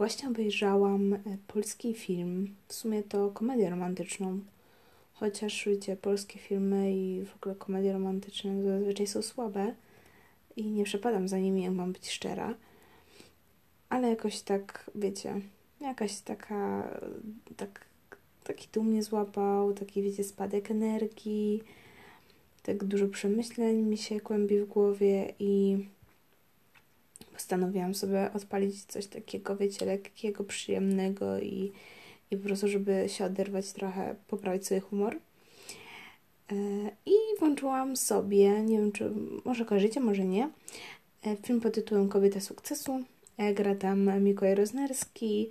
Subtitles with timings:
[0.00, 4.40] Właśnie obejrzałam e, polski film, w sumie to komedię romantyczną.
[5.14, 9.74] Chociaż wiecie, polskie filmy i w ogóle komedie romantyczne zazwyczaj są słabe
[10.56, 12.54] i nie przepadam za nimi, jak mam być szczera.
[13.88, 15.40] Ale jakoś tak, wiecie,
[15.80, 16.90] jakaś taka,
[17.56, 17.86] tak,
[18.44, 21.62] taki tu mnie złapał, taki, wiecie, spadek energii,
[22.62, 25.78] tak dużo przemyśleń mi się kłębi w głowie i
[27.40, 31.72] postanowiłam sobie odpalić coś takiego, wiecie, lekkiego, przyjemnego i,
[32.30, 35.16] i po prostu, żeby się oderwać trochę, poprawić sobie humor.
[36.52, 36.54] E,
[37.06, 39.10] I włączyłam sobie, nie wiem czy
[39.44, 40.50] może kojarzycie, może nie,
[41.26, 43.00] e, film pod tytułem Kobieta sukcesu.
[43.38, 45.48] E, gra tam Mikołaj Roznerski,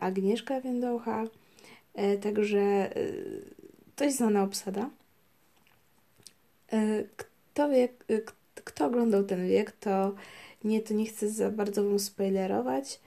[0.00, 1.24] Agnieszka Więdocha,
[2.22, 2.90] także
[3.96, 4.90] dość znana obsada.
[7.16, 7.88] Kto wie,
[8.54, 10.14] kto oglądał ten wiek, to
[10.64, 13.00] nie, to nie chcę za bardzo Wam spoilerować.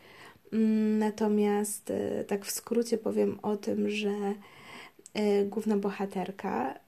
[0.54, 4.34] Mm, natomiast e, tak w skrócie powiem o tym, że
[5.14, 6.80] e, główna bohaterka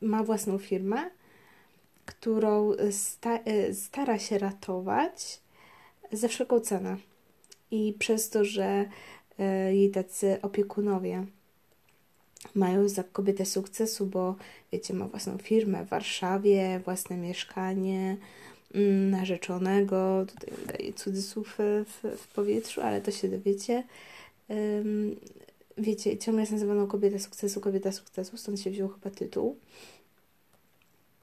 [0.00, 1.10] ma własną firmę,
[2.06, 5.40] którą e, stara się ratować
[6.12, 6.96] za wszelką cenę.
[7.70, 8.88] I przez to, że
[9.70, 11.26] jej tacy opiekunowie
[12.54, 14.36] mają za kobietę sukcesu, bo
[14.72, 18.16] wiecie, ma własną firmę w Warszawie, własne mieszkanie,
[19.10, 23.84] narzeczonego, tutaj daję cudzysłów w, w powietrzu, ale to się dowiecie.
[25.78, 29.56] Wiecie, ciągle jest nazywana kobieta sukcesu, kobieta sukcesu, stąd się wziął chyba tytuł.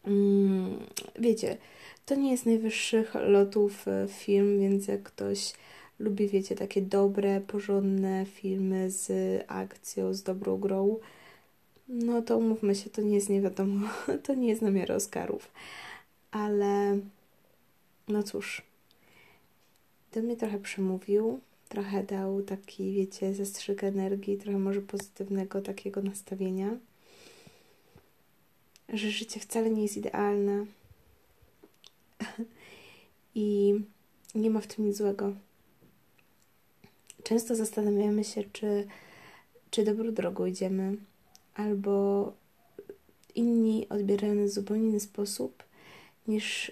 [0.06, 0.80] Um,
[1.20, 1.58] wiecie,
[2.06, 5.54] to nie jest najwyższych lotów e, film, więc jak ktoś
[6.00, 9.12] lubi, wiecie, takie dobre, porządne filmy z
[9.48, 11.00] akcją, z dobrą grą,
[11.88, 13.88] no to umówmy się, to nie jest nie wiadomo,
[14.26, 15.52] to nie jest na miarę Oscarów.
[16.32, 17.00] Ale
[18.10, 18.62] no cóż,
[20.14, 26.78] do mnie trochę przemówił, trochę dał taki, wiecie, zastrzyk energii, trochę może pozytywnego takiego nastawienia,
[28.90, 30.66] że życie wcale nie jest idealne
[33.36, 33.76] i
[34.36, 35.34] nie ma w tym nic złego.
[37.24, 38.88] Często zastanawiamy się, czy,
[39.72, 40.98] czy dobrą drogą idziemy,
[41.56, 42.34] albo
[43.36, 45.64] inni odbierają nas w zupełnie inny sposób
[46.28, 46.72] niż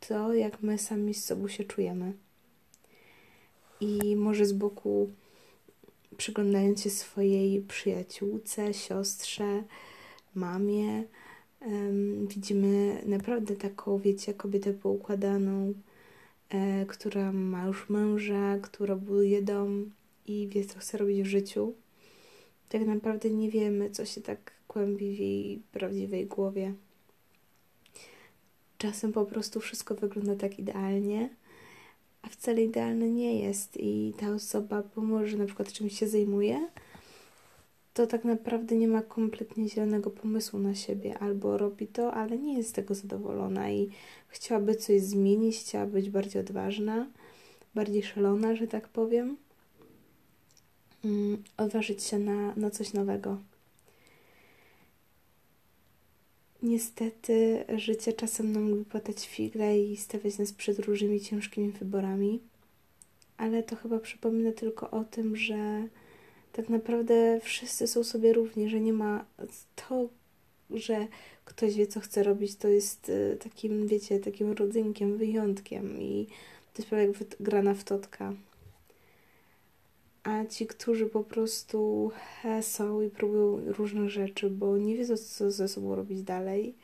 [0.00, 2.12] to, jak my sami z sobą się czujemy.
[3.80, 5.10] I może z boku
[6.16, 9.62] przyglądając się swojej przyjaciółce, siostrze,
[10.34, 11.04] mamie,
[11.60, 15.74] um, widzimy naprawdę taką, wiecie, kobietę poukładaną,
[16.48, 19.90] e, która ma już męża, która buduje dom
[20.26, 21.74] i wie, co chce robić w życiu.
[22.68, 26.74] Tak naprawdę nie wiemy, co się tak kłębi w jej prawdziwej głowie.
[28.78, 31.28] Czasem po prostu wszystko wygląda tak idealnie,
[32.22, 33.76] a wcale idealne nie jest.
[33.76, 36.68] I ta osoba, pomimo że na przykład czymś się zajmuje,
[37.94, 42.56] to tak naprawdę nie ma kompletnie zielonego pomysłu na siebie, albo robi to, ale nie
[42.56, 43.90] jest z tego zadowolona i
[44.28, 47.06] chciałaby coś zmienić, chciała być bardziej odważna,
[47.74, 49.36] bardziej szalona, że tak powiem,
[51.04, 53.38] mm, odważyć się na, na coś nowego.
[56.62, 62.40] Niestety życie czasem nam lubi płatać figle i stawiać nas przed różnymi ciężkimi wyborami,
[63.36, 65.88] ale to chyba przypomina tylko o tym, że
[66.52, 69.24] tak naprawdę wszyscy są sobie równi, że nie ma
[69.88, 70.08] to,
[70.70, 71.06] że
[71.44, 76.26] ktoś wie, co chce robić, to jest y, takim, wiecie, takim rodzynkiem, wyjątkiem i
[76.74, 78.34] to jest prawie jak grana w totka
[80.26, 82.10] a ci, którzy po prostu
[82.60, 86.74] są i próbują różnych rzeczy, bo nie wiedzą, co ze sobą robić dalej,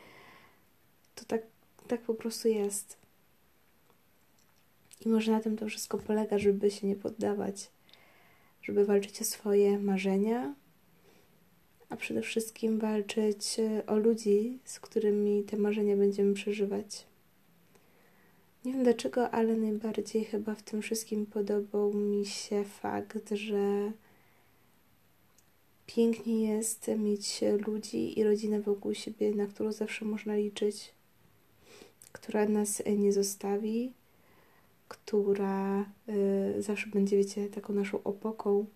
[1.14, 1.42] to tak,
[1.88, 2.96] tak po prostu jest.
[5.06, 7.70] I może na tym to wszystko polega, żeby się nie poddawać,
[8.62, 10.54] żeby walczyć o swoje marzenia,
[11.88, 17.11] a przede wszystkim walczyć o ludzi, z którymi te marzenia będziemy przeżywać.
[18.64, 23.92] Nie wiem dlaczego, ale najbardziej chyba w tym wszystkim podobał mi się fakt, że
[25.86, 30.94] pięknie jest mieć ludzi i rodzinę wokół siebie, na którą zawsze można liczyć,
[32.12, 33.92] która nas nie zostawi,
[34.88, 35.84] która
[36.58, 38.66] y, zawsze będzie, wiecie, taką naszą opoką.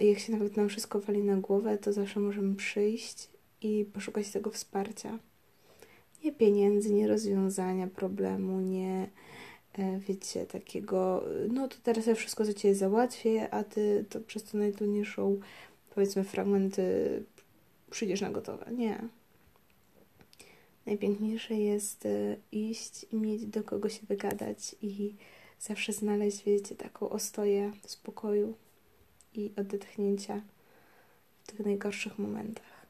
[0.00, 3.28] I jak się nawet nam wszystko wali na głowę, to zawsze możemy przyjść
[3.62, 5.18] i poszukać tego wsparcia
[6.38, 9.08] pieniędzy, nie rozwiązania problemu, nie
[9.78, 14.44] e, wiecie, takiego, no to teraz ja wszystko za Ciebie załatwię, a Ty to przez
[14.44, 15.40] to najtrudniejszą,
[15.94, 16.82] powiedzmy, fragmenty
[17.90, 18.66] przyjdziesz na gotowe.
[18.72, 19.08] Nie.
[20.86, 25.14] Najpiękniejsze jest e, iść i mieć do kogo się wygadać i
[25.60, 28.54] zawsze znaleźć, wiecie, taką ostoję spokoju
[29.34, 30.42] i odetchnięcia
[31.42, 32.86] w tych najgorszych momentach.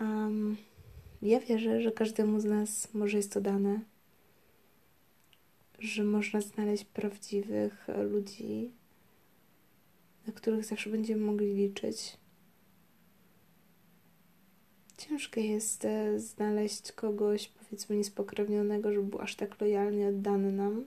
[0.00, 0.56] Um,
[1.22, 3.80] ja wierzę, że każdemu z nas może jest to dane,
[5.78, 8.70] że można znaleźć prawdziwych ludzi,
[10.26, 12.16] na których zawsze będziemy mogli liczyć.
[14.96, 20.84] Ciężko jest e, znaleźć kogoś, powiedzmy, niespokrewnionego, żeby był aż tak lojalnie oddany nam,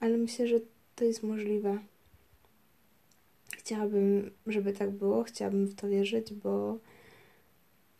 [0.00, 0.60] ale myślę, że
[0.96, 1.78] to jest możliwe.
[3.52, 6.78] Chciałabym, żeby tak było, chciałabym w to wierzyć, bo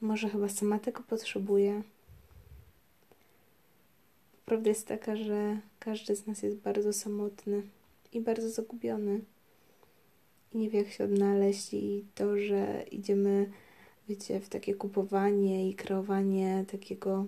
[0.00, 1.82] może chyba sama tego potrzebuję.
[4.46, 7.62] Prawda jest taka, że każdy z nas jest bardzo samotny
[8.12, 9.20] i bardzo zagubiony.
[10.52, 13.50] I nie wie, jak się odnaleźć, i to, że idziemy,
[14.08, 17.26] wiecie, w takie kupowanie i kreowanie takiego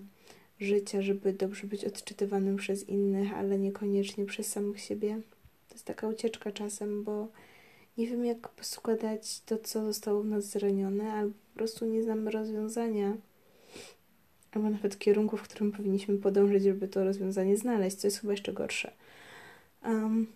[0.59, 5.21] życia, żeby dobrze być odczytywanym przez innych, ale niekoniecznie przez samych siebie.
[5.69, 7.27] To jest taka ucieczka czasem, bo
[7.97, 12.31] nie wiem, jak poskładać to, co zostało w nas zranione, albo po prostu nie znamy
[12.31, 13.17] rozwiązania,
[14.51, 18.53] albo nawet kierunku, w którym powinniśmy podążyć, żeby to rozwiązanie znaleźć, co jest chyba jeszcze
[18.53, 18.91] gorsze.
[19.85, 20.27] Um,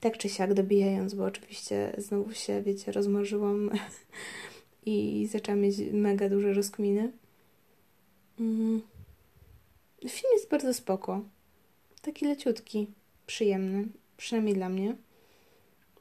[0.00, 3.70] tak czy siak dobijając, bo oczywiście znowu się, wiecie, rozmarzyłam
[4.86, 7.12] i zaczęłam mieć mega duże rozkminy.
[8.40, 8.82] Mm.
[10.08, 11.24] Film jest bardzo spoko.
[12.02, 12.86] Taki leciutki,
[13.26, 14.96] przyjemny, przynajmniej dla mnie.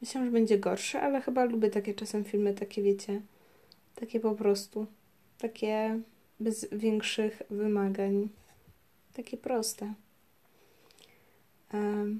[0.05, 3.21] Myślałam, że będzie gorszy, ale chyba lubię takie czasem filmy, takie wiecie,
[3.95, 4.87] takie po prostu,
[5.37, 5.99] takie
[6.39, 8.29] bez większych wymagań,
[9.13, 9.93] takie proste.
[11.73, 12.19] Um,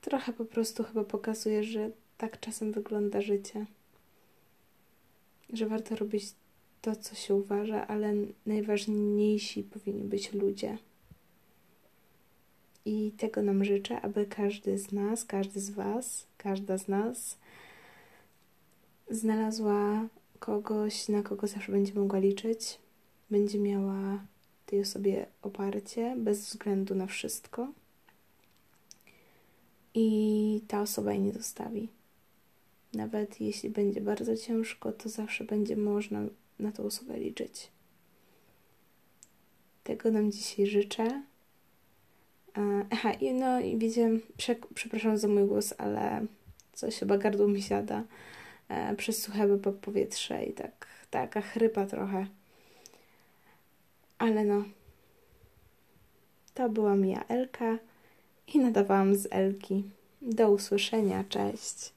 [0.00, 3.66] trochę po prostu chyba pokazuje, że tak czasem wygląda życie.
[5.52, 6.24] Że warto robić
[6.80, 8.14] to, co się uważa, ale
[8.46, 10.78] najważniejsi powinni być ludzie.
[12.84, 17.38] I tego nam życzę, aby każdy z nas, każdy z Was, każda z nas
[19.10, 20.08] znalazła
[20.38, 22.78] kogoś, na kogo zawsze będzie mogła liczyć,
[23.30, 24.24] będzie miała
[24.66, 27.68] tej osobie oparcie bez względu na wszystko
[29.94, 31.88] i ta osoba jej nie zostawi.
[32.94, 36.22] Nawet jeśli będzie bardzo ciężko, to zawsze będzie można
[36.58, 37.68] na tą osobę liczyć.
[39.84, 41.22] Tego nam dzisiaj życzę.
[42.90, 46.26] Aha, i no i wiecie, prze, przepraszam za mój głos, ale
[46.72, 48.04] coś chyba gardło mi siada
[48.68, 52.26] e, przez suche po powietrze i tak, taka chrypa trochę.
[54.18, 54.64] Ale no,
[56.54, 57.78] to była Mia Elka
[58.54, 59.84] i nadawałam z Elki.
[60.22, 61.92] Do usłyszenia, cześć.